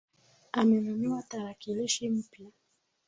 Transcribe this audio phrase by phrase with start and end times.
[0.53, 2.51] Amenunua tarakilishi mpya